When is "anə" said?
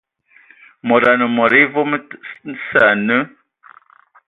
1.11-1.27